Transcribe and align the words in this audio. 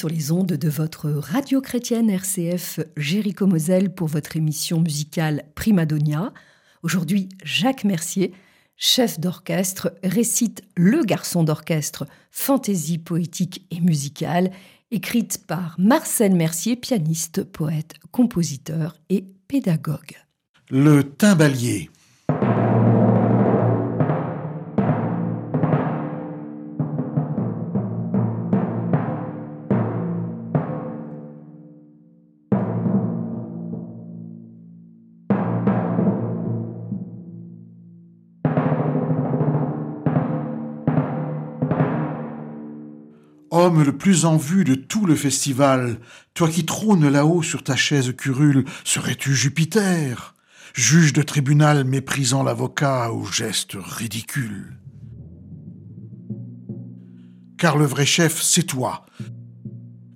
sur 0.00 0.08
les 0.08 0.32
ondes 0.32 0.54
de 0.54 0.68
votre 0.70 1.10
radio 1.10 1.60
chrétienne 1.60 2.08
RCF 2.08 2.80
Jéricho 2.96 3.46
Moselle 3.46 3.94
pour 3.94 4.08
votre 4.08 4.34
émission 4.34 4.80
musicale 4.80 5.44
Primadonia. 5.54 6.32
Aujourd'hui, 6.82 7.28
Jacques 7.44 7.84
Mercier, 7.84 8.32
chef 8.78 9.20
d'orchestre, 9.20 9.92
récite 10.02 10.62
Le 10.74 11.04
garçon 11.04 11.44
d'orchestre, 11.44 12.06
fantaisie 12.30 12.96
poétique 12.96 13.66
et 13.70 13.82
musicale, 13.82 14.52
écrite 14.90 15.44
par 15.46 15.74
Marcel 15.76 16.34
Mercier, 16.34 16.76
pianiste, 16.76 17.44
poète, 17.44 17.96
compositeur 18.10 18.96
et 19.10 19.26
pédagogue. 19.48 20.16
Le 20.70 21.02
timbalier. 21.02 21.90
Homme 43.52 43.82
le 43.82 43.96
plus 43.96 44.26
en 44.26 44.36
vue 44.36 44.62
de 44.62 44.76
tout 44.76 45.06
le 45.06 45.16
festival, 45.16 45.98
toi 46.34 46.48
qui 46.48 46.64
trônes 46.64 47.08
là-haut 47.08 47.42
sur 47.42 47.64
ta 47.64 47.74
chaise 47.74 48.14
curule, 48.16 48.64
serais-tu 48.84 49.34
Jupiter, 49.34 50.36
juge 50.72 51.12
de 51.12 51.22
tribunal 51.22 51.82
méprisant 51.82 52.44
l'avocat 52.44 53.10
aux 53.10 53.24
gestes 53.24 53.76
ridicules 53.76 54.78
Car 57.58 57.76
le 57.76 57.86
vrai 57.86 58.06
chef, 58.06 58.40
c'est 58.40 58.62
toi. 58.62 59.04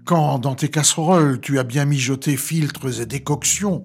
Quand 0.04 0.38
dans 0.38 0.54
tes 0.54 0.68
casseroles 0.68 1.40
tu 1.40 1.58
as 1.58 1.64
bien 1.64 1.86
mijoté 1.86 2.36
filtres 2.36 3.00
et 3.00 3.06
décoctions, 3.06 3.84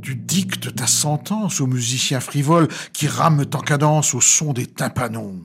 tu 0.00 0.14
dictes 0.16 0.74
ta 0.74 0.86
sentence 0.86 1.60
aux 1.60 1.66
musiciens 1.66 2.20
frivoles 2.20 2.68
qui 2.94 3.08
rament 3.08 3.44
en 3.52 3.60
cadence 3.60 4.14
au 4.14 4.22
son 4.22 4.54
des 4.54 4.66
tympanons. 4.66 5.42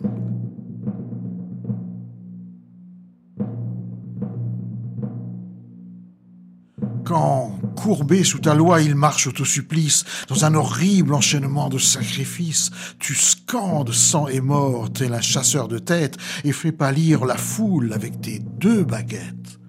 Courbé 7.75 8.23
sous 8.23 8.39
ta 8.39 8.55
loi, 8.55 8.81
il 8.81 8.95
marche 8.95 9.27
au 9.27 9.45
supplice, 9.45 10.03
dans 10.27 10.43
un 10.43 10.55
horrible 10.55 11.13
enchaînement 11.13 11.69
de 11.69 11.77
sacrifices, 11.77 12.71
tu 12.99 13.15
scandes 13.15 13.91
sang 13.91 14.27
et 14.27 14.41
mort, 14.41 14.91
tel 14.91 15.13
un 15.13 15.21
chasseur 15.21 15.67
de 15.67 15.77
tête, 15.77 16.17
et 16.43 16.51
fais 16.51 16.71
pâlir 16.71 17.25
la 17.25 17.37
foule 17.37 17.93
avec 17.93 18.21
tes 18.21 18.39
deux 18.39 18.83
baguettes. 18.83 19.59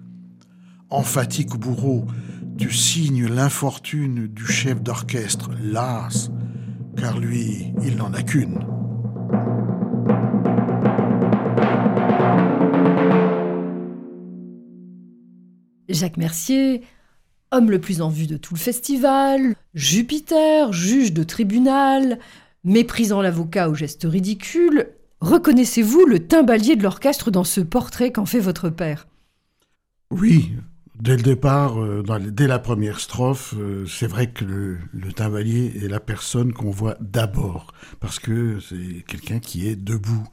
Emphatique 0.89 1.55
bourreau, 1.57 2.05
tu 2.57 2.71
signes 2.71 3.27
l'infortune 3.27 4.27
du 4.27 4.45
chef 4.45 4.81
d'orchestre, 4.81 5.51
las, 5.61 6.31
car 6.97 7.19
lui, 7.19 7.73
il 7.83 7.97
n'en 7.97 8.13
a 8.13 8.23
qu'une. 8.23 8.65
Jacques 15.89 16.17
Mercier, 16.17 16.81
homme 17.51 17.71
le 17.71 17.79
plus 17.79 18.01
en 18.01 18.09
vue 18.09 18.27
de 18.27 18.37
tout 18.37 18.53
le 18.53 18.59
festival, 18.59 19.55
Jupiter, 19.73 20.73
juge 20.73 21.13
de 21.13 21.23
tribunal, 21.23 22.19
méprisant 22.63 23.21
l'avocat 23.21 23.69
au 23.69 23.75
geste 23.75 24.05
ridicule, 24.09 24.89
reconnaissez-vous 25.21 26.05
le 26.05 26.27
timbalier 26.27 26.75
de 26.75 26.83
l'orchestre 26.83 27.31
dans 27.31 27.43
ce 27.43 27.61
portrait 27.61 28.11
qu'en 28.11 28.25
fait 28.25 28.39
votre 28.39 28.69
père? 28.69 29.07
Oui, 30.11 30.53
dès 30.99 31.15
le 31.15 31.23
départ, 31.23 31.81
euh, 31.81 32.03
dès 32.19 32.47
la 32.47 32.59
première 32.59 32.99
strophe, 32.99 33.53
euh, 33.57 33.85
c'est 33.85 34.07
vrai 34.07 34.31
que 34.31 34.45
le, 34.45 34.79
timbalier 35.13 35.73
est 35.83 35.87
la 35.87 35.99
personne 35.99 36.53
qu'on 36.53 36.71
voit 36.71 36.97
d'abord, 36.99 37.73
parce 37.99 38.19
que 38.19 38.59
c'est 38.59 39.03
quelqu'un 39.07 39.39
qui 39.39 39.67
est 39.67 39.75
debout 39.75 40.27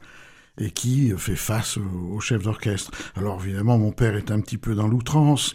et 0.59 0.71
qui 0.71 1.11
fait 1.17 1.35
face 1.35 1.77
au, 1.77 2.19
chef 2.19 2.43
d'orchestre. 2.43 2.91
Alors 3.15 3.41
évidemment, 3.43 3.77
mon 3.77 3.91
père 3.91 4.15
est 4.15 4.31
un 4.31 4.39
petit 4.39 4.57
peu 4.57 4.75
dans 4.75 4.87
l'outrance, 4.87 5.53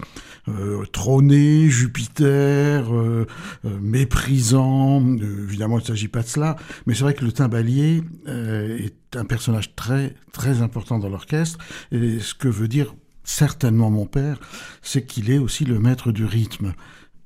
euh, 0.49 0.85
trôné, 0.93 1.69
Jupiter, 1.69 2.95
euh, 2.95 3.27
euh, 3.65 3.79
méprisant. 3.81 5.01
évidemment, 5.17 5.79
il 5.79 5.83
ne 5.83 5.87
s'agit 5.87 6.09
pas 6.09 6.23
de 6.23 6.29
cela, 6.29 6.57
mais 6.87 6.95
c'est 6.95 7.03
vrai 7.03 7.15
que 7.15 7.25
le 7.25 7.33
timbalier 7.33 8.03
est 8.27 9.17
un 9.17 9.25
personnage 9.25 9.75
très 9.75 10.15
très 10.33 10.63
important 10.63 10.99
dans 10.99 11.09
l'orchestre. 11.09 11.59
Et 11.93 12.21
ce 12.21 12.35
que 12.35 12.49
veut 12.49 12.69
dire 12.69 12.95
certainement 13.25 13.91
mon 13.91 14.07
père, 14.07 14.39
c'est 14.83 15.07
qu'il 15.07 15.31
est 15.31 15.39
aussi 15.39 15.65
le 15.65 15.79
maître 15.79 16.13
du 16.13 16.25
rythme 16.25 16.75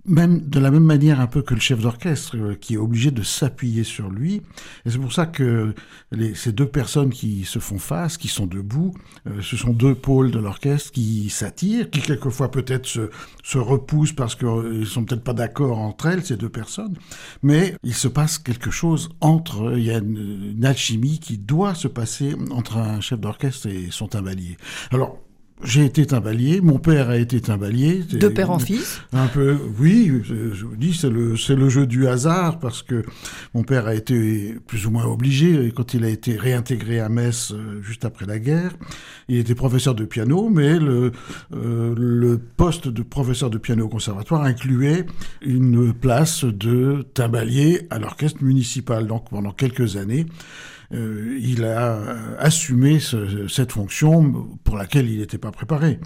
même 0.06 0.40
de 0.48 0.60
la 0.60 0.70
même 0.70 0.84
manière 0.84 1.20
un 1.20 1.26
peu 1.26 1.42
que 1.42 1.54
le 1.54 1.60
chef 1.60 1.80
d'orchestre 1.80 2.36
euh, 2.36 2.54
qui 2.54 2.74
est 2.74 2.78
obligé 2.78 3.10
de 3.10 3.22
s'appuyer 3.22 3.84
sur 3.84 4.10
lui. 4.10 4.42
Et 4.84 4.90
c'est 4.90 4.98
pour 4.98 5.12
ça 5.12 5.26
que 5.26 5.74
les, 6.12 6.34
ces 6.34 6.52
deux 6.52 6.68
personnes 6.68 7.10
qui 7.10 7.44
se 7.44 7.58
font 7.58 7.78
face, 7.78 8.18
qui 8.18 8.28
sont 8.28 8.46
debout, 8.46 8.94
euh, 9.26 9.40
ce 9.40 9.56
sont 9.56 9.72
deux 9.72 9.94
pôles 9.94 10.30
de 10.30 10.38
l'orchestre 10.38 10.92
qui 10.92 11.30
s'attirent, 11.30 11.90
qui 11.90 12.00
quelquefois 12.00 12.50
peut-être 12.50 12.86
se, 12.86 13.10
se 13.42 13.58
repoussent 13.58 14.12
parce 14.12 14.34
qu'ils 14.34 14.46
euh, 14.46 14.84
sont 14.84 15.04
peut-être 15.04 15.24
pas 15.24 15.32
d'accord 15.32 15.78
entre 15.78 16.06
elles, 16.06 16.24
ces 16.24 16.36
deux 16.36 16.50
personnes. 16.50 16.96
Mais 17.42 17.74
il 17.82 17.94
se 17.94 18.08
passe 18.08 18.38
quelque 18.38 18.70
chose 18.70 19.08
entre, 19.20 19.74
il 19.76 19.84
y 19.84 19.90
a 19.90 19.98
une, 19.98 20.52
une 20.56 20.64
alchimie 20.64 21.18
qui 21.18 21.38
doit 21.38 21.74
se 21.74 21.88
passer 21.88 22.34
entre 22.50 22.76
un 22.76 23.00
chef 23.00 23.20
d'orchestre 23.20 23.68
et 23.68 23.88
son 23.90 24.08
timbalier. 24.08 24.58
Alors, 24.90 25.23
j'ai 25.62 25.84
été 25.84 26.04
timbalier, 26.04 26.60
mon 26.60 26.78
père 26.78 27.10
a 27.10 27.16
été 27.16 27.40
timbalier. 27.40 28.02
De 28.02 28.28
père 28.28 28.50
en 28.50 28.58
fils 28.58 29.00
Un 29.12 29.28
peu, 29.28 29.56
oui, 29.78 30.12
je 30.24 30.64
vous 30.64 30.76
dis, 30.76 30.92
c'est 30.94 31.08
le, 31.08 31.36
c'est 31.36 31.54
le 31.54 31.68
jeu 31.68 31.86
du 31.86 32.08
hasard, 32.08 32.58
parce 32.58 32.82
que 32.82 33.04
mon 33.54 33.62
père 33.62 33.86
a 33.86 33.94
été 33.94 34.56
plus 34.66 34.86
ou 34.86 34.90
moins 34.90 35.04
obligé, 35.04 35.72
quand 35.74 35.94
il 35.94 36.04
a 36.04 36.08
été 36.08 36.36
réintégré 36.36 36.98
à 36.98 37.08
Metz 37.08 37.52
euh, 37.52 37.80
juste 37.82 38.04
après 38.04 38.26
la 38.26 38.40
guerre. 38.40 38.72
Il 39.28 39.38
était 39.38 39.54
professeur 39.54 39.94
de 39.94 40.04
piano, 40.04 40.50
mais 40.50 40.78
le, 40.78 41.12
euh, 41.54 41.94
le 41.96 42.38
poste 42.38 42.88
de 42.88 43.02
professeur 43.02 43.48
de 43.48 43.58
piano 43.58 43.86
au 43.86 43.88
conservatoire 43.88 44.42
incluait 44.42 45.06
une 45.40 45.94
place 45.94 46.44
de 46.44 47.06
timbalier 47.14 47.86
à 47.90 48.00
l'orchestre 48.00 48.42
municipal. 48.42 49.06
Donc 49.06 49.30
pendant 49.30 49.52
quelques 49.52 49.96
années, 49.96 50.26
euh, 50.94 51.38
il 51.40 51.64
a 51.64 51.98
assumé 52.38 52.98
cette 53.48 53.72
fonction 53.72 54.48
pour 54.64 54.76
laquelle 54.76 55.08
il 55.08 55.18
n'était 55.18 55.38
pas 55.38 55.50
préparé. 55.50 55.98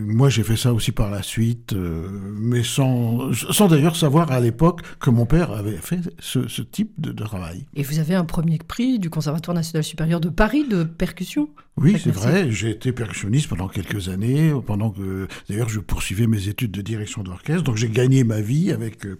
moi, 0.00 0.28
j'ai 0.28 0.42
fait 0.42 0.56
ça 0.56 0.72
aussi 0.72 0.92
par 0.92 1.10
la 1.10 1.22
suite, 1.22 1.72
euh, 1.72 2.08
mais 2.10 2.62
sans, 2.62 3.32
sans 3.32 3.68
d'ailleurs 3.68 3.96
savoir 3.96 4.30
à 4.32 4.40
l'époque 4.40 4.82
que 4.98 5.10
mon 5.10 5.26
père 5.26 5.52
avait 5.52 5.76
fait 5.76 6.00
ce, 6.18 6.62
type 6.62 6.92
de, 6.98 7.12
travail. 7.12 7.66
Et 7.74 7.82
vous 7.82 7.98
avez 7.98 8.14
un 8.14 8.24
premier 8.24 8.58
prix 8.58 8.98
du 8.98 9.10
Conservatoire 9.10 9.54
national 9.54 9.84
supérieur 9.84 10.20
de 10.20 10.28
Paris 10.28 10.66
de 10.68 10.84
percussion? 10.84 11.48
Oui, 11.76 11.96
c'est 12.02 12.10
vrai. 12.10 12.50
J'ai 12.50 12.70
été 12.70 12.92
percussionniste 12.92 13.48
pendant 13.48 13.68
quelques 13.68 14.08
années, 14.08 14.52
pendant 14.66 14.90
que 14.90 15.28
d'ailleurs 15.48 15.68
je 15.68 15.80
poursuivais 15.80 16.26
mes 16.26 16.48
études 16.48 16.72
de 16.72 16.82
direction 16.82 17.22
d'orchestre. 17.22 17.62
Donc 17.62 17.76
j'ai 17.76 17.88
gagné 17.88 18.24
ma 18.24 18.40
vie 18.40 18.72
avec 18.72 19.06
euh, 19.06 19.16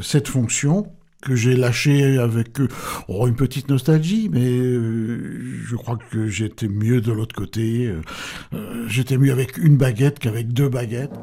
cette 0.00 0.28
fonction 0.28 0.86
que 1.22 1.34
j'ai 1.34 1.56
lâché 1.56 2.18
avec 2.18 2.58
oh, 3.08 3.26
une 3.26 3.34
petite 3.34 3.68
nostalgie, 3.68 4.28
mais 4.32 4.46
euh, 4.46 5.40
je 5.66 5.76
crois 5.76 5.98
que 6.10 6.28
j'étais 6.28 6.68
mieux 6.68 7.00
de 7.00 7.12
l'autre 7.12 7.34
côté. 7.34 7.86
Euh, 7.86 8.00
euh, 8.54 8.84
j'étais 8.88 9.18
mieux 9.18 9.32
avec 9.32 9.58
une 9.58 9.76
baguette 9.76 10.18
qu'avec 10.18 10.52
deux 10.52 10.68
baguettes. 10.68 11.18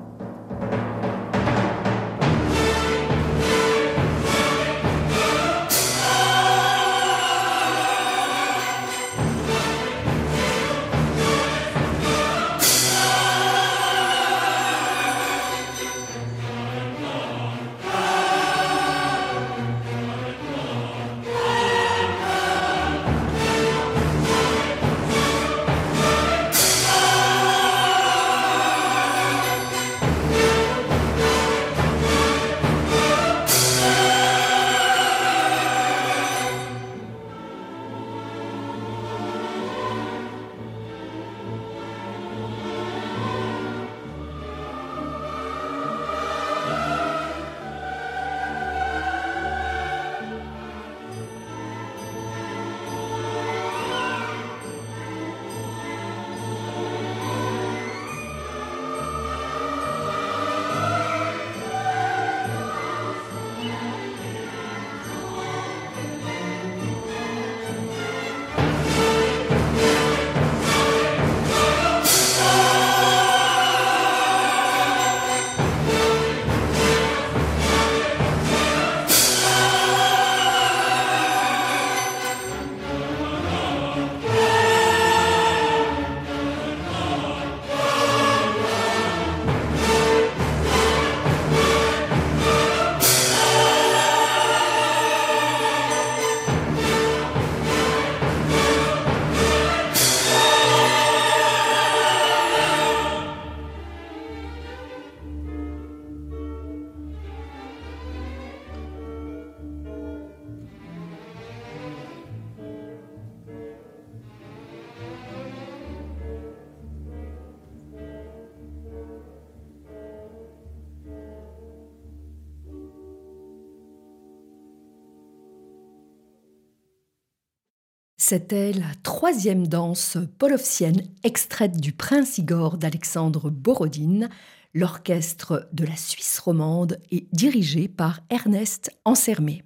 C'était 128.27 128.73
la 128.73 128.89
troisième 129.03 129.67
danse 129.67 130.17
polovsienne 130.39 131.03
extraite 131.23 131.79
du 131.79 131.91
Prince 131.91 132.39
Igor 132.39 132.79
d'Alexandre 132.79 133.51
Borodine, 133.51 134.29
l'orchestre 134.73 135.69
de 135.73 135.85
la 135.85 135.95
Suisse 135.95 136.39
romande 136.39 136.97
et 137.11 137.27
dirigé 137.33 137.87
par 137.87 138.21
Ernest 138.31 138.89
Ansermé. 139.05 139.61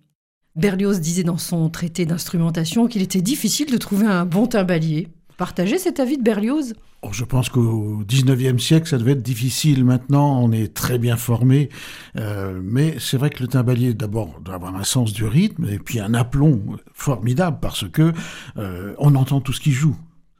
Berlioz 0.57 0.99
disait 0.99 1.23
dans 1.23 1.37
son 1.37 1.69
traité 1.69 2.05
d'instrumentation 2.05 2.87
qu'il 2.87 3.01
était 3.01 3.21
difficile 3.21 3.71
de 3.71 3.77
trouver 3.77 4.07
un 4.07 4.25
bon 4.25 4.45
timbalier. 4.45 5.07
Partagez 5.39 5.77
cet 5.77 6.01
avis 6.01 6.17
de 6.17 6.21
Berlioz 6.21 6.73
oh, 7.01 7.13
Je 7.13 7.23
pense 7.23 7.47
qu'au 7.47 8.03
XIXe 8.05 8.61
siècle, 8.61 8.89
ça 8.89 8.97
devait 8.97 9.13
être 9.13 9.21
difficile. 9.21 9.85
Maintenant, 9.85 10.37
on 10.43 10.51
est 10.51 10.73
très 10.73 10.97
bien 10.97 11.15
formé. 11.15 11.69
Euh, 12.17 12.59
mais 12.61 12.97
c'est 12.99 13.15
vrai 13.15 13.29
que 13.29 13.41
le 13.41 13.47
timbalier, 13.47 13.93
d'abord, 13.93 14.41
doit 14.41 14.55
avoir 14.55 14.75
un 14.75 14.83
sens 14.83 15.13
du 15.13 15.23
rythme 15.23 15.65
et 15.69 15.79
puis 15.79 16.01
un 16.01 16.13
aplomb 16.13 16.75
formidable 16.93 17.59
parce 17.61 17.87
que 17.87 18.11
euh, 18.57 18.95
on 18.97 19.15
entend 19.15 19.39
tout 19.39 19.53
ce 19.53 19.61
qui 19.61 19.71
joue. 19.71 19.95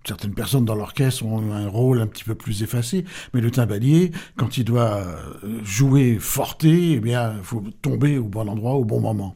Certaines 0.05 0.33
personnes 0.33 0.65
dans 0.65 0.75
l'orchestre 0.75 1.25
ont 1.25 1.51
un 1.51 1.67
rôle 1.67 2.01
un 2.01 2.07
petit 2.07 2.23
peu 2.23 2.33
plus 2.33 2.63
effacé, 2.63 3.03
mais 3.33 3.41
le 3.41 3.51
timbalier, 3.51 4.11
quand 4.37 4.57
il 4.57 4.63
doit 4.63 4.95
euh, 4.95 5.59
jouer 5.63 6.17
forté, 6.19 6.93
eh 6.93 6.99
bien, 6.99 7.35
il 7.37 7.43
faut 7.43 7.63
tomber 7.81 8.17
au 8.17 8.23
bon 8.23 8.47
endroit 8.47 8.73
au 8.73 8.85
bon 8.85 9.01
moment. 9.01 9.35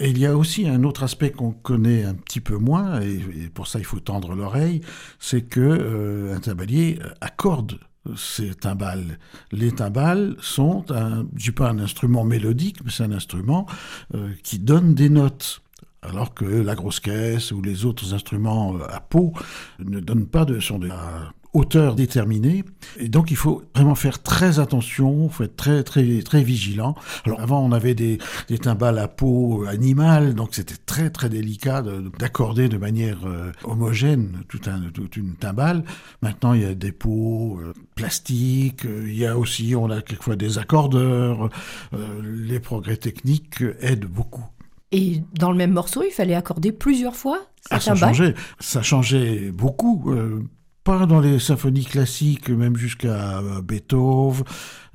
Et 0.00 0.10
il 0.10 0.18
y 0.18 0.26
a 0.26 0.36
aussi 0.36 0.66
un 0.66 0.82
autre 0.82 1.04
aspect 1.04 1.30
qu'on 1.30 1.52
connaît 1.52 2.04
un 2.04 2.14
petit 2.14 2.40
peu 2.40 2.56
moins, 2.56 3.00
et, 3.00 3.20
pour 3.54 3.68
ça 3.68 3.78
il 3.78 3.84
faut 3.84 4.00
tendre 4.00 4.34
l'oreille, 4.34 4.80
c'est 5.20 5.42
que 5.42 5.60
euh, 5.60 6.34
un 6.34 6.40
timbalier 6.40 6.98
accorde 7.20 7.78
ces 8.16 8.54
timbales. 8.54 9.18
Les 9.52 9.70
timbales 9.70 10.34
sont, 10.40 10.84
un, 10.90 11.26
je 11.36 11.44
dis 11.44 11.52
pas 11.52 11.70
un 11.70 11.78
instrument 11.78 12.24
mélodique, 12.24 12.78
mais 12.84 12.90
c'est 12.90 13.04
un 13.04 13.12
instrument 13.12 13.66
euh, 14.14 14.30
qui 14.42 14.58
donne 14.58 14.94
des 14.94 15.08
notes 15.08 15.62
alors 16.02 16.34
que 16.34 16.44
la 16.44 16.74
grosse 16.74 17.00
caisse 17.00 17.52
ou 17.52 17.62
les 17.62 17.84
autres 17.84 18.12
instruments 18.12 18.74
euh, 18.74 18.86
à 18.90 19.00
peau 19.00 19.32
ne 19.78 20.00
donnent 20.00 20.26
pas 20.26 20.44
de 20.44 20.58
son 20.60 20.78
de 20.78 20.88
hauteur 21.54 21.94
déterminée. 21.94 22.64
Et 22.98 23.08
donc 23.08 23.30
il 23.30 23.36
faut 23.36 23.62
vraiment 23.74 23.94
faire 23.94 24.22
très 24.22 24.58
attention, 24.58 25.26
il 25.26 25.30
faut 25.30 25.44
être 25.44 25.56
très 25.56 25.82
très 25.84 26.22
très 26.22 26.42
vigilant. 26.42 26.94
Alors 27.24 27.40
avant 27.40 27.62
on 27.62 27.72
avait 27.72 27.94
des, 27.94 28.18
timbales 28.60 28.98
à 28.98 29.06
peau 29.06 29.64
animale, 29.68 30.34
donc 30.34 30.54
c'était 30.54 30.76
très 30.86 31.10
très 31.10 31.28
délicat 31.28 31.82
d'accorder 32.18 32.68
de, 32.68 32.78
manière 32.78 33.18
euh, 33.26 33.52
homogène 33.64 34.42
toute 34.48 35.16
une 35.16 35.34
timbale. 35.34 35.84
Maintenant 36.22 36.54
il 36.54 36.62
y 36.62 36.66
a 36.66 36.74
des 36.74 36.92
peaux 36.92 37.60
euh, 37.60 37.74
plastiques, 37.94 38.84
il 38.84 39.14
y 39.14 39.26
a 39.26 39.36
aussi 39.36 39.74
on 39.76 39.90
a 39.90 40.00
quelquefois 40.00 40.36
des 40.36 40.58
accordeurs. 40.58 41.50
les 42.22 42.60
progrès 42.60 42.96
techniques 42.96 43.62
aident 43.80 44.06
beaucoup. 44.06 44.46
Et 44.92 45.22
dans 45.34 45.50
le 45.50 45.56
même 45.56 45.72
morceau, 45.72 46.02
il 46.06 46.12
fallait 46.12 46.34
accorder 46.34 46.70
plusieurs 46.70 47.16
fois 47.16 47.40
ah, 47.70 47.80
ça 47.80 47.94
changeait, 47.94 48.34
ça 48.58 48.82
changeait 48.82 49.50
beaucoup. 49.52 50.12
Euh, 50.12 50.42
pas 50.84 51.06
dans 51.06 51.20
les 51.20 51.38
symphonies 51.38 51.84
classiques, 51.84 52.50
même 52.50 52.76
jusqu'à 52.76 53.38
euh, 53.38 53.62
Beethoven. 53.62 54.42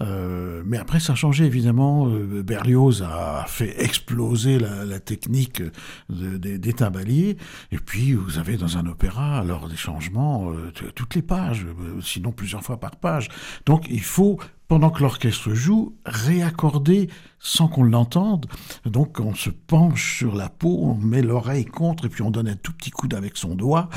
Euh, 0.02 0.62
mais 0.66 0.78
après, 0.78 1.00
ça 1.00 1.16
changeait 1.16 1.46
évidemment. 1.46 2.08
Berlioz 2.08 3.04
a 3.04 3.46
fait 3.48 3.82
exploser 3.82 4.60
la, 4.60 5.00
technique 5.00 5.64
des 6.10 6.74
timbaliers. 6.74 7.38
Et 7.72 7.78
puis, 7.78 8.14
vous 8.14 8.38
avez 8.38 8.58
dans 8.58 8.78
un 8.78 8.86
opéra, 8.86 9.40
alors 9.40 9.70
des 9.70 9.78
changements 9.78 10.52
toutes 10.94 11.16
les 11.16 11.22
pages, 11.22 11.66
sinon 12.04 12.34
plusieurs 12.34 12.64
fois 12.64 12.82
par 12.82 12.98
page. 12.98 13.30
Donc, 13.66 13.88
il 13.90 14.04
faut 14.04 14.40
pendant 14.68 14.90
que 14.90 15.02
l'orchestre 15.02 15.54
joue, 15.54 15.96
réaccorder 16.06 17.10
sans 17.40 17.68
qu'on 17.68 17.84
l'entende. 17.84 18.48
Donc 18.86 19.20
on 19.20 19.34
se 19.34 19.50
penche 19.50 20.18
sur 20.18 20.36
la 20.36 20.50
peau, 20.50 20.80
on 20.82 20.96
met 20.96 21.22
l'oreille 21.22 21.66
contre 21.66 22.06
et 22.06 22.10
puis 22.10 22.22
on 22.22 22.32
donne 22.32 22.48
un 22.48 22.56
tout 22.56 22.74
petit 22.74 22.92
coup 22.92 23.08
avec 23.16 23.38
son 23.38 23.56
doigt. 23.56 23.90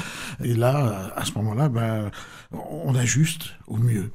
Et 0.45 0.55
là, 0.55 1.13
à 1.17 1.25
ce 1.25 1.33
moment-là, 1.35 1.69
ben, 1.69 2.11
on 2.53 2.95
ajuste 2.95 3.55
au 3.67 3.77
mieux. 3.77 4.13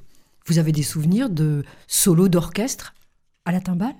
Vous 0.48 0.60
avez 0.60 0.72
des 0.72 0.84
souvenirs 0.84 1.29
de 1.29 1.63
solos 1.88 2.29
d'orchestre 2.29 2.94
à 3.46 3.51
la 3.51 3.60
timbale? 3.60 3.96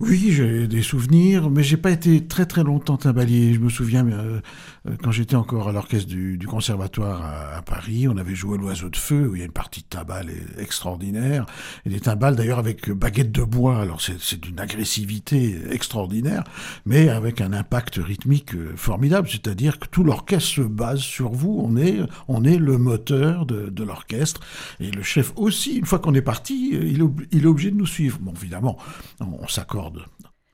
Oui, 0.00 0.32
j'ai 0.32 0.66
des 0.66 0.80
souvenirs, 0.80 1.50
mais 1.50 1.62
j'ai 1.62 1.76
pas 1.76 1.90
été 1.90 2.26
très 2.26 2.46
très 2.46 2.64
longtemps 2.64 2.96
timbalier. 2.96 3.52
Je 3.52 3.60
me 3.60 3.68
souviens 3.68 4.06
euh, 4.06 4.40
euh, 4.88 4.96
quand 5.02 5.12
j'étais 5.12 5.36
encore 5.36 5.68
à 5.68 5.72
l'orchestre 5.72 6.08
du, 6.08 6.38
conservatoire 6.48 7.22
à, 7.22 7.60
Paris, 7.60 8.08
on 8.08 8.16
avait 8.16 8.34
joué 8.34 8.56
l'oiseau 8.56 8.88
de 8.88 8.96
feu 8.96 9.28
où 9.28 9.36
il 9.36 9.40
y 9.40 9.42
a 9.42 9.44
une 9.44 9.52
partie 9.52 9.82
de 9.82 9.88
timbales 9.88 10.30
extraordinaire 10.56 11.44
et 11.84 11.90
des 11.90 12.00
timbales 12.00 12.34
d'ailleurs 12.34 12.58
avec 12.58 12.90
baguettes 12.90 13.30
de 13.30 13.42
bois. 13.42 13.78
Alors 13.78 14.00
c'est 14.00 14.40
d'une 14.40 14.58
agressivité 14.58 15.58
extraordinaire, 15.70 16.44
mais 16.86 17.10
avec 17.10 17.42
un 17.42 17.52
impact 17.52 17.96
rythmique 17.96 18.54
euh, 18.54 18.72
formidable. 18.76 19.28
C'est-à-dire 19.28 19.78
que 19.78 19.86
tout 19.86 20.02
l'orchestre 20.02 20.48
se 20.48 20.62
base 20.62 21.00
sur 21.00 21.30
vous. 21.30 21.60
On 21.62 21.76
est 21.76 21.98
on 22.26 22.44
est 22.44 22.56
le 22.56 22.78
moteur 22.78 23.44
de, 23.44 23.68
de 23.68 23.84
l'orchestre 23.84 24.40
et 24.80 24.90
le 24.90 25.02
chef 25.02 25.34
aussi. 25.36 25.76
Une 25.76 25.86
fois 25.86 25.98
qu'on 25.98 26.14
est 26.14 26.22
parti, 26.22 26.70
il, 26.72 27.06
il, 27.32 27.42
est 27.42 27.46
obligé 27.46 27.70
de 27.70 27.76
nous 27.76 27.86
suivre. 27.86 28.18
Bon, 28.22 28.32
évidemment, 28.32 28.78
on 29.20 29.46
s'accorde 29.46 29.89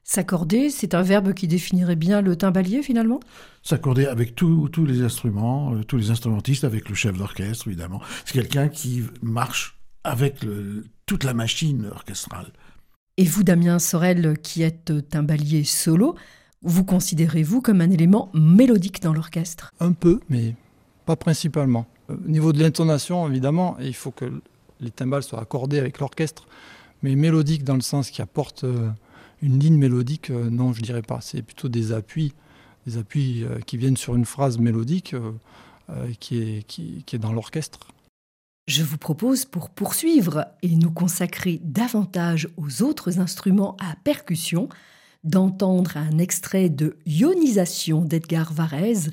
S'accorder, 0.05 0.71
c'est 0.71 0.95
un 0.95 1.03
verbe 1.03 1.35
qui 1.35 1.49
définirait 1.49 1.97
bien 1.97 2.21
le 2.21 2.37
timbalier 2.37 2.83
finalement? 2.83 3.19
S'accorder 3.63 4.07
avec 4.07 4.37
tous 4.37 4.71
les 4.87 5.03
instruments, 5.03 5.75
euh, 5.75 5.83
tous 5.83 5.97
les 5.97 6.11
instrumentistes, 6.11 6.63
avec 6.65 6.89
le 6.89 6.95
chef 6.95 7.19
d'orchestre 7.19 7.67
évidemment. 7.67 8.01
C'est 8.25 8.35
quelqu'un 8.35 8.69
qui 8.69 9.03
marche 9.21 9.77
avec 10.05 10.47
toute 11.07 11.25
la 11.25 11.35
machine 11.35 11.91
orchestrale. 11.93 12.53
Et 13.17 13.25
vous, 13.25 13.43
Damien 13.43 13.79
Sorel, 13.79 14.37
qui 14.39 14.63
êtes 14.63 15.09
timbalier 15.09 15.65
solo, 15.65 16.17
vous 16.63 16.85
considérez-vous 16.85 17.61
comme 17.61 17.81
un 17.81 17.91
élément 17.91 18.31
mélodique 18.35 19.03
dans 19.03 19.13
l'orchestre? 19.13 19.73
Un 19.81 19.93
peu, 19.93 20.21
mais 20.29 20.55
pas 21.07 21.17
principalement. 21.17 21.87
Euh, 22.11 22.17
au 22.25 22.29
niveau 22.29 22.53
de 22.53 22.63
l'intonation, 22.63 23.29
évidemment, 23.29 23.77
il 23.81 23.95
faut 23.95 24.11
que 24.11 24.41
les 24.81 24.91
timbales 24.91 25.23
soient 25.23 25.41
accordées 25.41 25.79
avec 25.79 25.99
l'orchestre, 25.99 26.47
mais 27.03 27.15
mélodique 27.15 27.65
dans 27.65 27.75
le 27.75 27.81
sens 27.81 28.11
qui 28.11 28.21
apporte 28.21 28.65
euh, 28.65 28.91
une 29.43 29.59
ligne 29.59 29.79
mélodique, 29.79 30.31
euh, 30.31 30.51
non, 30.51 30.73
je 30.73 30.83
dirais 30.83 31.03
pas. 31.03 31.21
C'est 31.21 31.43
plutôt 31.43 31.69
des 31.69 31.93
appuis, 31.93 32.33
des 32.87 32.99
appuis 32.99 33.45
euh, 33.45 33.61
qui 33.61 33.77
viennent 33.77 33.97
sur 33.97 34.15
une 34.15 34.25
phrase 34.25 34.59
mélodique 34.59 35.15
euh, 35.15 36.13
qui, 36.21 36.39
est, 36.39 36.67
qui, 36.67 37.03
qui 37.07 37.17
est 37.17 37.19
dans 37.19 37.33
l'orchestre. 37.33 37.81
Je 38.67 38.83
vous 38.83 38.99
propose, 38.99 39.45
pour 39.45 39.71
poursuivre 39.71 40.47
et 40.63 40.75
nous 40.75 40.91
consacrer 40.91 41.61
davantage 41.63 42.49
aux 42.57 42.83
autres 42.83 43.21
instruments 43.21 43.77
à 43.81 43.95
percussion, 44.03 44.69
d'entendre 45.23 45.97
un 45.97 46.19
extrait 46.19 46.69
de 46.69 46.97
Ionisation 47.07 48.03
d'Edgar 48.03 48.53
Varèse, 48.53 49.11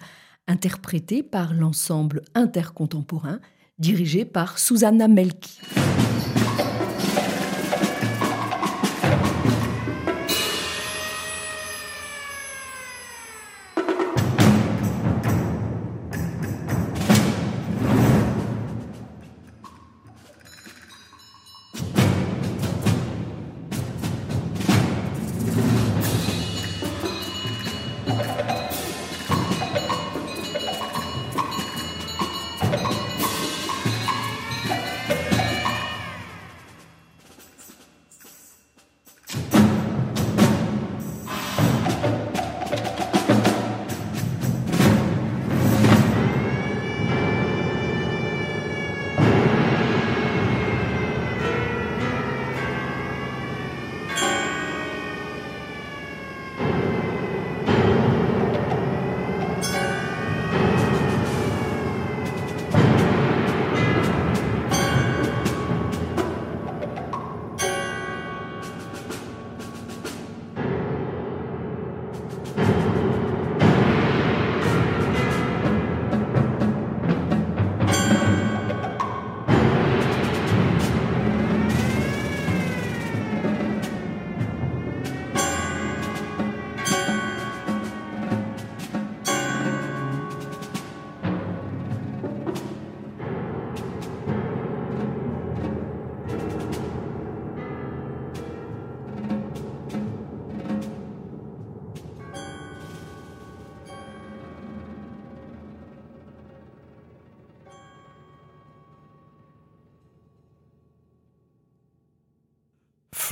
interprété 0.48 1.24
par 1.24 1.54
l'ensemble 1.54 2.24
intercontemporain 2.34 3.40
dirigé 3.80 4.26
par 4.26 4.60
Susanna 4.60 5.08
Melki. 5.08 5.60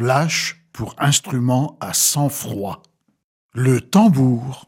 Flash 0.01 0.59
pour 0.73 0.95
instrument 0.97 1.77
à 1.79 1.93
sang-froid. 1.93 2.81
Le 3.53 3.81
tambour. 3.81 4.67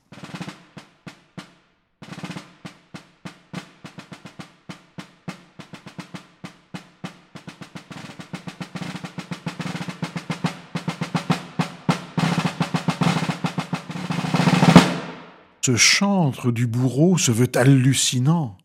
Ce 15.66 15.76
chantre 15.76 16.52
du 16.52 16.68
bourreau 16.68 17.18
se 17.18 17.32
veut 17.32 17.50
hallucinant. 17.56 18.60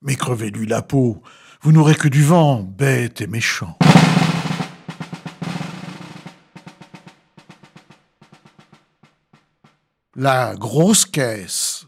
Mais 0.00 0.14
crevez-lui 0.14 0.66
la 0.66 0.80
peau, 0.80 1.22
vous 1.60 1.72
n'aurez 1.72 1.96
que 1.96 2.08
du 2.08 2.22
vent, 2.22 2.62
bête 2.62 3.20
et 3.20 3.26
méchant. 3.26 3.76
La 10.20 10.56
grosse 10.56 11.04
caisse. 11.04 11.86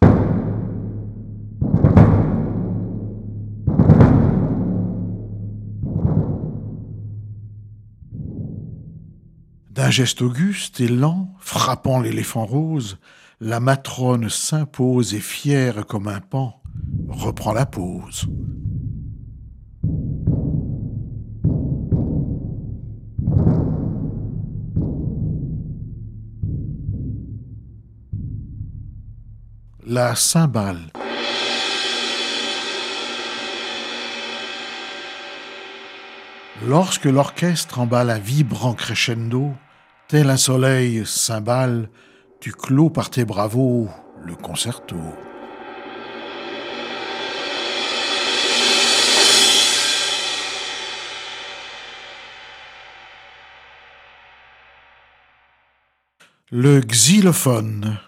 D'un 9.68 9.90
geste 9.90 10.22
auguste 10.22 10.78
et 10.78 10.86
lent, 10.86 11.34
frappant 11.40 11.98
l'éléphant 11.98 12.46
rose, 12.46 12.98
la 13.40 13.58
matrone 13.58 14.28
s'impose 14.28 15.12
et 15.14 15.18
fière 15.18 15.84
comme 15.84 16.06
un 16.06 16.20
pan, 16.20 16.62
reprend 17.08 17.52
la 17.52 17.66
pose. 17.66 18.28
La 29.92 30.14
cymbale. 30.14 30.92
Lorsque 36.64 37.06
l'orchestre 37.06 37.80
emballe 37.80 38.10
un 38.10 38.20
vibrant 38.20 38.74
crescendo, 38.74 39.52
tel 40.06 40.30
un 40.30 40.36
soleil 40.36 41.04
cymbale, 41.04 41.90
tu 42.38 42.52
clos 42.52 42.88
par 42.88 43.10
tes 43.10 43.24
bravos 43.24 43.88
le 44.24 44.36
concerto. 44.36 44.94
Le 56.52 56.80
xylophone. 56.80 57.98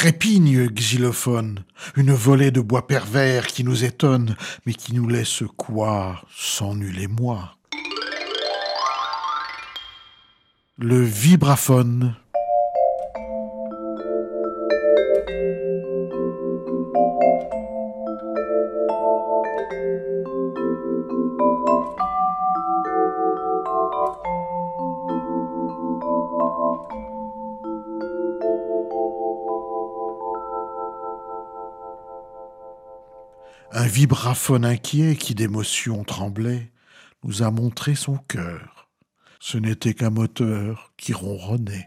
Trépigne 0.00 0.66
xylophone, 0.70 1.62
une 1.94 2.14
volée 2.14 2.50
de 2.50 2.62
bois 2.62 2.86
pervers 2.86 3.46
qui 3.46 3.64
nous 3.64 3.84
étonne, 3.84 4.34
mais 4.64 4.72
qui 4.72 4.94
nous 4.94 5.06
laisse 5.06 5.42
quoi, 5.58 6.22
sans 6.34 6.74
nul 6.74 6.98
émoi 6.98 7.58
Le 10.78 11.02
vibraphone. 11.02 12.16
Un 33.72 33.86
vibraphone 33.86 34.64
inquiet 34.64 35.14
qui 35.14 35.36
d'émotion 35.36 36.02
tremblait 36.02 36.72
nous 37.22 37.44
a 37.44 37.52
montré 37.52 37.94
son 37.94 38.16
cœur. 38.16 38.88
Ce 39.38 39.58
n'était 39.58 39.94
qu'un 39.94 40.10
moteur 40.10 40.92
qui 40.96 41.12
ronronnait. 41.12 41.86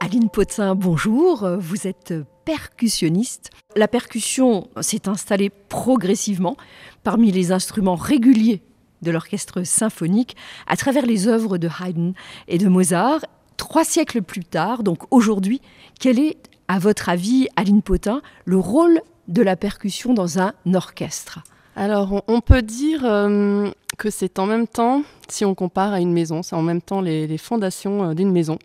Aline 0.00 0.28
Potin, 0.28 0.74
bonjour. 0.74 1.48
Vous 1.60 1.86
êtes 1.86 2.14
percussionniste. 2.44 3.50
La 3.76 3.86
percussion 3.86 4.66
s'est 4.80 5.08
installée 5.08 5.50
progressivement 5.50 6.56
parmi 7.04 7.30
les 7.30 7.52
instruments 7.52 7.94
réguliers 7.94 8.64
de 9.02 9.10
l'orchestre 9.10 9.62
symphonique 9.62 10.36
à 10.66 10.76
travers 10.76 11.06
les 11.06 11.28
œuvres 11.28 11.58
de 11.58 11.68
Haydn 11.68 12.12
et 12.48 12.58
de 12.58 12.68
Mozart. 12.68 13.20
Trois 13.56 13.84
siècles 13.84 14.22
plus 14.22 14.44
tard, 14.44 14.82
donc 14.82 15.02
aujourd'hui, 15.10 15.60
quel 15.98 16.18
est, 16.18 16.38
à 16.68 16.78
votre 16.78 17.08
avis, 17.08 17.48
Aline 17.56 17.82
Potin, 17.82 18.22
le 18.44 18.58
rôle 18.58 19.00
de 19.28 19.42
la 19.42 19.56
percussion 19.56 20.14
dans 20.14 20.38
un 20.38 20.54
orchestre? 20.72 21.40
Alors, 21.76 22.24
on 22.26 22.40
peut 22.40 22.62
dire 22.62 23.04
euh, 23.04 23.70
que 23.96 24.10
c'est 24.10 24.38
en 24.38 24.46
même 24.46 24.66
temps, 24.66 25.02
si 25.28 25.44
on 25.44 25.54
compare 25.54 25.92
à 25.92 26.00
une 26.00 26.12
maison, 26.12 26.42
c'est 26.42 26.56
en 26.56 26.62
même 26.62 26.82
temps 26.82 27.00
les, 27.00 27.38
fondations 27.38 28.10
euh, 28.10 28.14
d'une 28.14 28.32
maison. 28.32 28.58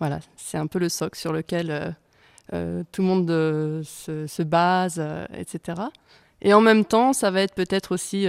Voilà, 0.00 0.20
c'est 0.36 0.58
un 0.58 0.66
peu 0.66 0.78
le 0.78 0.88
socle 0.88 1.18
sur 1.18 1.32
lequel 1.32 1.96
euh, 2.52 2.82
tout 2.92 3.02
le 3.02 3.08
monde 3.08 3.28
se, 3.84 4.42
base, 4.42 5.02
etc. 5.36 5.82
Et 6.40 6.54
en 6.54 6.60
même 6.60 6.84
temps, 6.84 7.12
ça 7.12 7.30
va 7.30 7.42
être 7.42 7.54
peut-être 7.54 7.92
aussi 7.92 8.26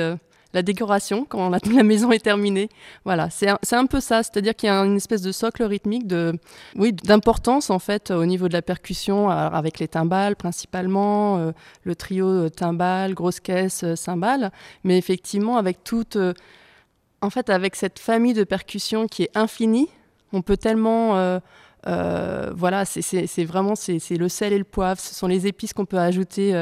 la 0.53 0.62
décoration 0.62 1.25
quand 1.25 1.50
la, 1.74 1.84
maison 1.84 2.12
est 2.12 2.24
terminée. 2.24 2.70
Voilà, 3.06 3.29
c'est 3.29 3.48
un, 3.48 3.86
peu 3.86 4.00
ça, 4.00 4.24
c'est-à-dire 4.24 4.56
qu'il 4.56 4.68
y 4.68 4.72
a 4.72 4.79
une 4.79 4.98
espèce 4.98 5.22
de 5.22 5.32
socle 5.32 5.63
rythmique 5.63 6.08
de, 6.08 6.34
oui, 6.75 6.94
d'importance 6.94 7.70
en 7.70 7.79
fait 7.79 8.12
au 8.12 8.25
niveau 8.25 8.48
de 8.48 8.53
la 8.53 8.62
percussion, 8.62 9.29
avec 9.29 9.79
les 9.79 9.88
timbales 9.88 10.36
principalement, 10.36 11.38
euh, 11.38 11.51
le 11.84 11.96
trio 11.96 12.27
euh, 12.27 12.50
timbales, 12.50 13.13
grosse 13.13 13.39
caisse, 13.39 13.84
euh, 13.84 13.96
cymbales, 13.96 14.51
mais 14.84 14.98
effectivement 14.98 15.58
avec 15.58 15.84
toute, 15.84 16.18
en 17.22 17.29
fait 17.29 17.50
avec 17.50 17.75
cette 17.75 18.00
famille 18.00 18.34
de 18.34 18.44
percussions 18.44 19.08
qui 19.08 19.24
est 19.24 19.32
infinie, 19.36 19.89
on 20.34 20.41
peut 20.41 20.58
tellement 20.58 21.39
voilà, 21.86 22.86
c'est 22.86 23.46
vraiment 23.46 23.75
c'est 23.75 24.18
le 24.18 24.29
sel 24.29 24.53
et 24.53 24.58
le 24.58 24.63
poivre, 24.63 25.00
ce 25.00 25.13
sont 25.13 25.27
les 25.27 25.48
épices 25.48 25.74
qu'on 25.74 25.86
peut 25.86 26.00
ajouter 26.00 26.53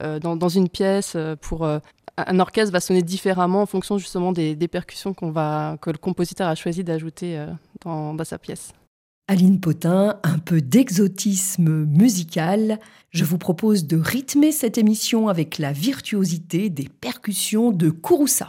dans, 0.00 0.48
une 0.48 0.68
pièce 0.68 1.16
pour 1.40 1.68
un 2.16 2.40
orchestre 2.40 2.72
va 2.72 2.80
sonner 2.80 3.02
différemment 3.02 3.62
en 3.62 3.66
fonction 3.66 3.98
justement 3.98 4.32
des, 4.32 4.68
percussions 4.68 5.14
que 5.14 5.90
le 5.90 5.98
compositeur 5.98 6.48
a 6.48 6.54
choisi 6.54 6.84
d'ajouter 6.84 7.44
dans, 7.84 8.14
dans 8.14 8.24
sa 8.24 8.38
pièce. 8.38 8.72
Aline 9.26 9.58
Potin, 9.58 10.18
un 10.22 10.38
peu 10.38 10.60
d'exotisme 10.60 11.86
musical. 11.86 12.78
Je 13.08 13.24
vous 13.24 13.38
propose 13.38 13.86
de 13.86 13.96
rythmer 13.96 14.52
cette 14.52 14.76
émission 14.76 15.28
avec 15.28 15.56
la 15.56 15.72
virtuosité 15.72 16.68
des 16.68 16.90
percussions 17.00 17.70
de 17.70 17.88
Kouroussa. 17.88 18.48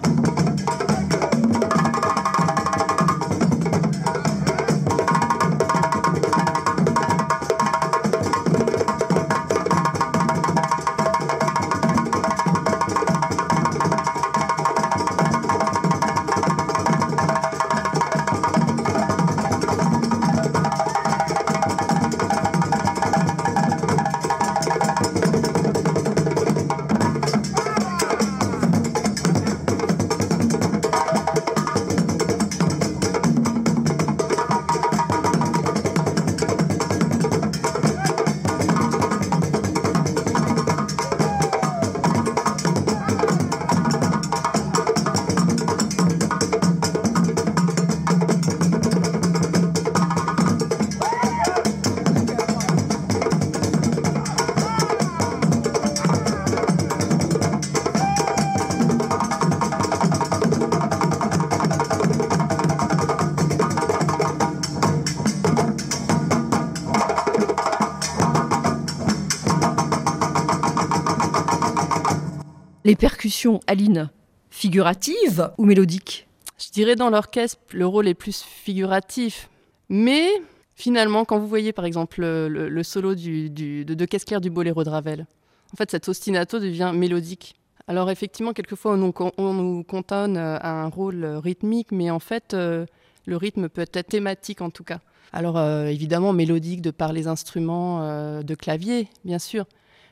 Les 72.85 72.95
percussions, 72.95 73.61
Aline, 73.65 74.11
figuratives 74.51 75.49
ou 75.57 75.65
mélodiques? 75.65 76.27
Je 76.59 76.69
dirais 76.69 76.95
dans 76.95 77.09
l'orchestre, 77.09 77.57
le 77.73 77.87
rôle 77.87 78.07
est 78.07 78.13
plus 78.13 78.43
figuratif. 78.43 79.49
Mais 79.89 80.29
finalement, 80.75 81.25
quand 81.25 81.39
vous 81.39 81.47
voyez 81.47 81.73
par 81.73 81.85
exemple 81.85 82.21
le, 82.21 82.83
solo 82.83 83.15
de, 83.15 83.81
de 83.81 84.05
Caisse 84.05 84.25
du 84.39 84.51
Boléro 84.51 84.83
de 84.83 84.89
Ravel, 84.89 85.25
en 85.73 85.77
fait, 85.77 85.89
cet 85.89 86.07
ostinato 86.07 86.59
devient 86.59 86.91
mélodique. 86.93 87.55
Alors 87.87 88.11
effectivement, 88.11 88.53
quelquefois, 88.53 88.93
on 88.93 88.97
nous, 88.97 89.13
on 89.39 89.53
nous 89.55 89.83
cantonne 89.83 90.37
euh, 90.37 90.59
à 90.59 90.83
un 90.83 90.87
rôle 90.87 91.25
rythmique, 91.25 91.91
mais 91.91 92.11
en 92.11 92.19
fait, 92.19 92.53
euh, 92.53 92.85
le 93.25 93.35
rythme 93.35 93.67
peut 93.67 93.81
être 93.81 94.07
thématique 94.07 94.61
en 94.61 94.69
tout 94.69 94.83
cas. 94.83 94.99
Alors 95.33 95.57
euh, 95.57 95.87
évidemment, 95.87 96.33
mélodique 96.33 96.83
de 96.83 96.91
par 96.91 97.13
les 97.13 97.25
instruments 97.25 98.43
de 98.43 98.55
clavier, 98.55 99.07
bien 99.23 99.39
sûr. 99.39 99.65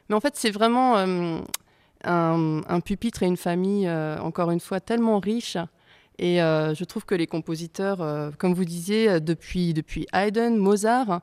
Mais 0.09 0.15
en 0.15 0.19
fait, 0.19 0.33
c'est 0.35 0.49
vraiment 0.51 0.97
un, 2.03 2.79
pupitre 2.83 3.23
et 3.23 3.27
une 3.27 3.37
famille, 3.37 3.89
encore 3.89 4.51
une 4.51 4.59
fois, 4.59 4.79
tellement 4.79 5.19
riche. 5.19 5.57
Et 6.19 6.37
je 6.37 6.83
trouve 6.83 7.05
que 7.05 7.15
les 7.15 7.27
compositeurs, 7.27 8.31
comme 8.37 8.53
vous 8.53 8.65
disiez, 8.65 9.19
depuis, 9.19 9.73
depuis 9.73 10.05
Haydn, 10.13 10.57
Mozart, 10.57 11.21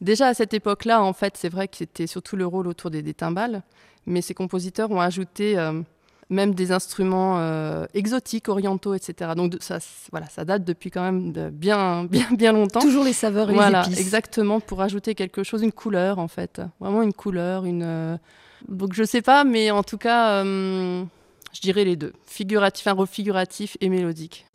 déjà 0.00 0.28
à 0.28 0.34
cette 0.34 0.54
époque-là, 0.54 1.02
en 1.02 1.12
fait, 1.12 1.36
c'est 1.36 1.48
vrai 1.48 1.68
que 1.68 1.76
c'était 1.76 2.06
surtout 2.06 2.36
le 2.36 2.46
rôle 2.46 2.66
autour 2.66 2.90
des, 2.90 3.02
des 3.02 3.14
timbales 3.14 3.62
mais 4.06 4.22
ces 4.22 4.34
compositeurs 4.34 4.90
ont 4.90 5.00
ajouté 5.00 5.58
euh, 5.58 5.82
même 6.28 6.54
des 6.54 6.72
instruments 6.72 7.38
euh, 7.38 7.86
exotiques, 7.94 8.48
orientaux, 8.48 8.94
etc. 8.94 9.32
Donc 9.36 9.54
ça, 9.60 9.78
voilà, 10.10 10.28
ça 10.28 10.44
date 10.44 10.64
depuis 10.64 10.90
quand 10.90 11.02
même 11.02 11.32
de 11.32 11.50
bien, 11.50 12.04
bien, 12.10 12.26
bien 12.32 12.52
longtemps. 12.52 12.80
Toujours 12.80 13.04
les 13.04 13.12
saveurs 13.12 13.50
et 13.50 13.54
voilà, 13.54 13.82
les 13.82 13.88
épices. 13.88 14.00
Exactement, 14.00 14.60
pour 14.60 14.82
ajouter 14.82 15.14
quelque 15.14 15.42
chose, 15.42 15.62
une 15.62 15.72
couleur 15.72 16.18
en 16.18 16.28
fait, 16.28 16.60
vraiment 16.80 17.02
une 17.02 17.12
couleur, 17.12 17.64
une. 17.64 17.84
Euh, 17.84 18.16
donc 18.68 18.94
je 18.94 19.04
sais 19.04 19.22
pas, 19.22 19.44
mais 19.44 19.70
en 19.70 19.82
tout 19.82 19.98
cas, 19.98 20.42
je 20.42 21.60
dirais 21.60 21.84
les 21.84 21.96
deux, 21.96 22.12
figuratif, 22.26 22.86
un 22.86 22.94
refiguratif 22.94 23.76
et 23.80 23.88
mélodique. 23.88 24.46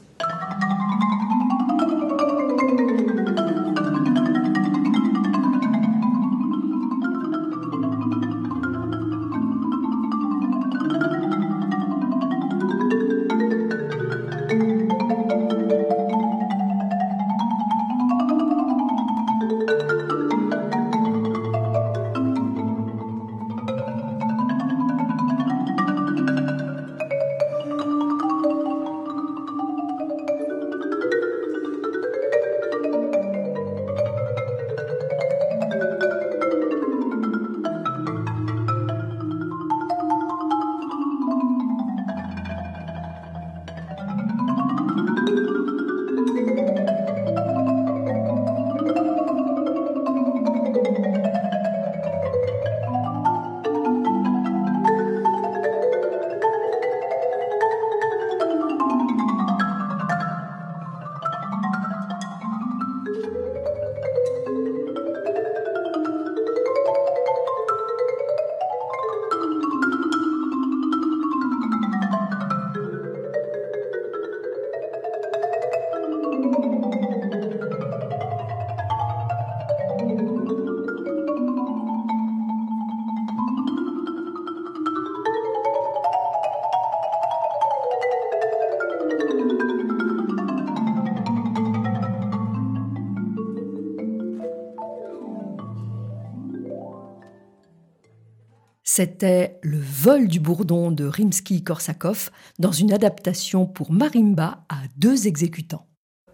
C'était 98.84 99.60
Le 99.62 99.80
vol 99.80 100.28
du 100.28 100.40
bourdon 100.40 100.92
de 100.92 101.06
Rimsky-Korsakov 101.06 102.30
dans 102.58 102.72
une 102.72 102.92
adaptation 102.92 103.68
pour 103.68 103.92
marimba 103.92 104.64
à 104.70 104.78
deux 104.98 105.28
exécutants. 105.28 105.86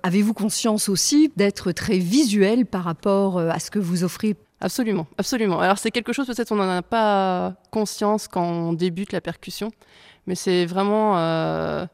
Avez-vous 0.04 0.34
conscience 0.34 0.88
aussi 0.88 1.32
d'être 1.36 1.74
très 1.74 1.98
visuel 1.98 2.66
par 2.66 2.86
rapport 2.86 3.38
euh, 3.38 3.50
à 3.50 3.60
ce 3.60 3.70
que 3.70 3.80
vous 3.80 4.06
offrez? 4.06 4.36
Absolument, 4.62 5.08
absolument. 5.18 5.60
Alors 5.60 5.78
c'est 5.78 5.92
quelque 5.92 6.14
chose 6.14 6.28
peut-être 6.28 6.52
on 6.52 6.56
n'en 6.56 6.70
a 6.70 6.82
pas 6.82 7.56
conscience 7.72 8.28
quand 8.28 8.46
on 8.46 8.74
débute 8.74 9.12
la 9.12 9.22
percussion, 9.22 9.70
mais 10.26 10.36
c'est 10.36 10.66
vraiment 10.66 11.18
euh, 11.18 11.86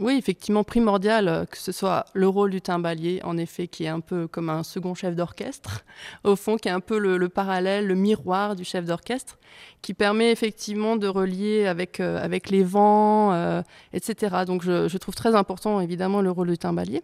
oui, 0.00 0.16
effectivement, 0.16 0.64
primordial 0.64 1.28
euh, 1.28 1.44
que 1.44 1.58
ce 1.58 1.72
soit 1.72 2.06
le 2.14 2.26
rôle 2.26 2.50
du 2.50 2.62
timbalier, 2.62 3.20
en 3.22 3.36
effet, 3.36 3.68
qui 3.68 3.84
est 3.84 3.88
un 3.88 4.00
peu 4.00 4.26
comme 4.26 4.48
un 4.48 4.62
second 4.62 4.94
chef 4.94 5.14
d'orchestre, 5.14 5.84
au 6.24 6.36
fond, 6.36 6.56
qui 6.56 6.68
est 6.68 6.72
un 6.72 6.80
peu 6.80 6.98
le, 6.98 7.28
parallèle, 7.28 7.86
le 7.86 7.94
miroir 7.94 8.56
du 8.56 8.64
chef 8.64 8.86
d'orchestre, 8.86 9.38
qui 9.82 9.92
permet 9.92 10.32
effectivement 10.32 10.96
de 10.96 11.06
relier 11.06 11.66
avec, 11.66 12.00
euh, 12.00 12.18
avec 12.24 12.48
les 12.48 12.64
vents, 12.64 13.34
euh, 13.34 13.62
etc. 13.92 14.44
Donc 14.46 14.62
je, 14.62 14.88
je, 14.88 14.98
trouve 14.98 15.14
très 15.14 15.34
important, 15.34 15.80
évidemment, 15.80 16.22
le 16.22 16.30
rôle 16.30 16.48
du 16.48 16.58
timbalier. 16.58 17.02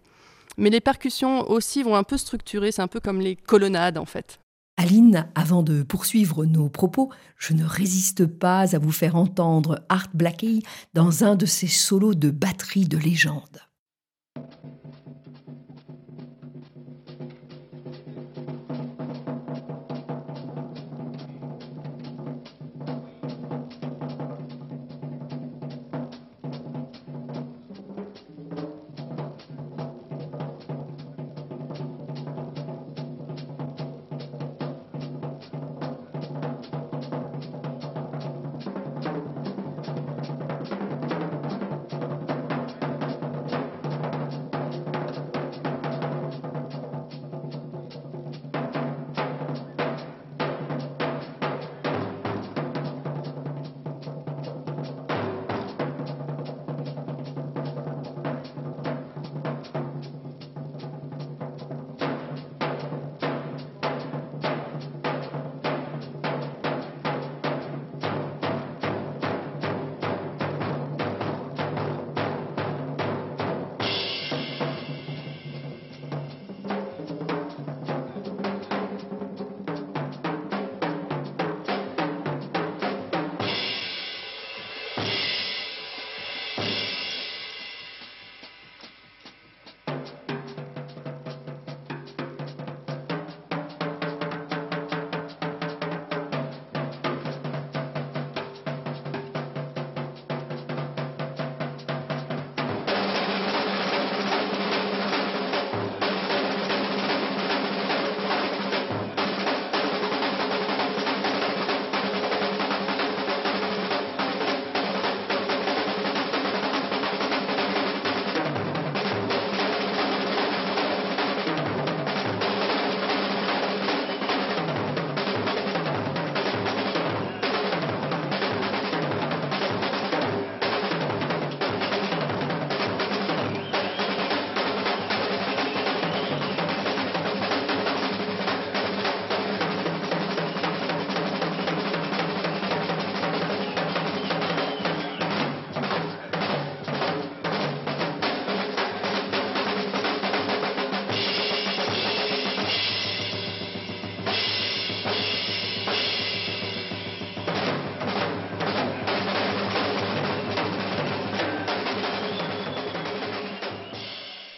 Mais 0.56 0.70
les 0.70 0.80
percussions 0.80 1.50
aussi 1.50 1.82
vont 1.82 1.96
un 1.96 2.02
peu 2.02 2.16
structurer, 2.16 2.72
c'est 2.72 2.82
un 2.82 2.88
peu 2.88 3.00
comme 3.00 3.20
les 3.20 3.36
colonnades, 3.36 3.98
en 3.98 4.06
fait. 4.06 4.40
Aline, 4.78 5.26
avant 5.34 5.62
de 5.62 5.82
poursuivre 5.82 6.44
nos 6.44 6.68
propos, 6.68 7.10
je 7.38 7.54
ne 7.54 7.64
résiste 7.64 8.26
pas 8.26 8.74
à 8.74 8.78
vous 8.78 8.92
faire 8.92 9.16
entendre 9.16 9.84
Art 9.88 10.08
Blakey 10.12 10.60
dans 10.92 11.24
un 11.24 11.34
de 11.34 11.46
ses 11.46 11.66
solos 11.66 12.14
de 12.14 12.30
batterie 12.30 12.84
de 12.84 12.98
légende. 12.98 13.66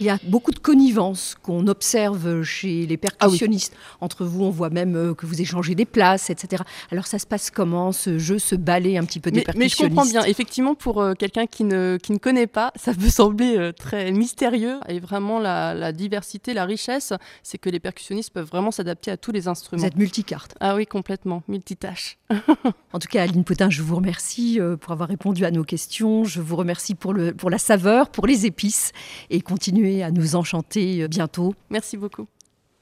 Il 0.01 0.07
y 0.07 0.11
a 0.11 0.19
beaucoup 0.25 0.53
de 0.53 0.59
connivence 0.59 1.37
qu'on 1.43 1.67
observe 1.67 2.43
chez 2.43 2.87
les 2.87 2.97
percussionnistes. 2.97 3.75
Entre 4.01 4.25
vous, 4.25 4.45
on 4.45 4.51
voit 4.51 4.71
même 4.71 4.97
euh, 4.97 5.15
que 5.15 5.27
vous 5.27 5.41
échangez 5.41 5.75
des 5.75 5.85
places, 5.85 6.31
etc. 6.31 6.63
Alors 6.93 7.07
ça 7.07 7.19
se 7.19 7.27
passe 7.27 7.51
comment, 7.51 7.91
ce 7.91 8.19
jeu, 8.19 8.39
ce 8.39 8.55
ballet 8.55 8.97
un 8.97 9.05
petit 9.05 9.19
peu 9.19 9.31
des 9.31 9.41
mais, 9.41 9.45
percussionnistes 9.45 9.81
Mais 9.81 9.89
je 9.89 9.95
comprends 9.95 10.07
bien. 10.07 10.25
Effectivement, 10.25 10.75
pour 10.77 11.01
euh, 11.01 11.15
quelqu'un 11.15 11.47
qui 11.47 11.65
ne, 11.65 11.99
qui 12.01 12.13
ne 12.13 12.19
connaît 12.19 12.47
pas, 12.47 12.73
ça 12.77 12.95
peut 12.95 13.09
sembler 13.09 13.57
euh, 13.57 13.73
très 13.73 14.13
mystérieux. 14.13 14.79
Et 14.89 15.01
vraiment, 15.01 15.41
la, 15.41 15.75
la 15.75 15.93
diversité, 15.93 16.55
la 16.55 16.65
richesse, 16.65 17.13
c'est 17.43 17.59
que 17.59 17.69
les 17.69 17.81
percussionnistes 17.81 18.31
peuvent 18.31 18.49
vraiment 18.49 18.71
s'adapter 18.71 19.11
à 19.11 19.17
tous 19.17 19.33
les 19.33 19.49
instruments. 19.49 19.81
Vous 19.81 19.87
êtes 19.87 19.97
multicarte. 19.97 20.55
Ah 20.61 20.77
oui, 20.77 20.87
complètement, 20.87 21.43
multitâche. 21.49 22.19
en 22.93 22.99
tout 22.99 23.09
cas, 23.09 23.23
Aline 23.23 23.43
Potin, 23.43 23.69
je 23.71 23.83
vous 23.83 23.97
remercie 23.97 24.61
pour 24.81 24.93
avoir 24.93 25.09
répondu 25.09 25.45
à 25.45 25.51
nos 25.51 25.65
questions. 25.65 26.25
Je 26.25 26.41
vous 26.41 26.57
remercie 26.57 26.95
pour, 26.95 27.13
le, 27.13 27.33
pour 27.33 27.51
la 27.51 27.59
saveur, 27.59 28.11
pour 28.11 28.27
les 28.27 28.47
épices 28.47 28.93
et 29.31 29.41
continuer 29.89 30.03
à 30.03 30.11
nous 30.11 30.37
enchanter 30.37 31.03
euh, 31.03 31.09
bientôt. 31.09 31.55
Merci 31.71 31.97
beaucoup. 31.97 32.27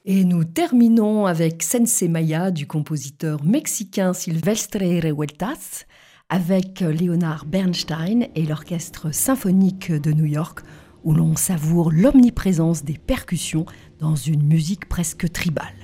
Et 0.05 0.23
nous 0.23 0.43
terminons 0.43 1.25
avec 1.25 1.63
Sense 1.63 2.01
Maya 2.03 2.51
du 2.51 2.65
compositeur 2.65 3.43
mexicain 3.43 4.13
Silvestre 4.13 4.79
Revueltas 4.79 5.85
avec 6.29 6.79
Leonard 6.81 7.45
Bernstein 7.45 8.27
et 8.35 8.45
l'Orchestre 8.45 9.13
symphonique 9.13 9.91
de 9.91 10.11
New 10.11 10.25
York 10.25 10.59
où 11.03 11.13
l'on 11.13 11.35
savoure 11.35 11.91
l'omniprésence 11.91 12.83
des 12.83 12.97
percussions 12.97 13.65
dans 13.99 14.15
une 14.15 14.43
musique 14.43 14.87
presque 14.87 15.29
tribale. 15.31 15.75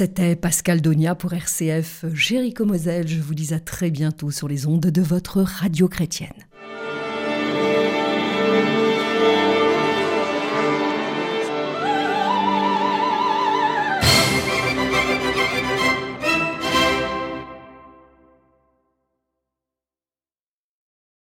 C'était 0.00 0.34
Pascal 0.34 0.80
Donia 0.80 1.14
pour 1.14 1.34
RCF 1.34 2.06
Jéricho 2.14 2.64
Moselle. 2.64 3.06
Je 3.06 3.20
vous 3.20 3.34
dis 3.34 3.52
à 3.52 3.60
très 3.60 3.90
bientôt 3.90 4.30
sur 4.30 4.48
les 4.48 4.66
ondes 4.66 4.80
de 4.80 5.02
votre 5.02 5.42
radio 5.42 5.88
chrétienne. 5.88 6.39